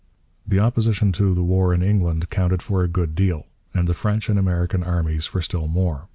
[0.47, 4.29] The opposition to the war in England counted for a good deal; and the French
[4.29, 6.07] and American armies for still more.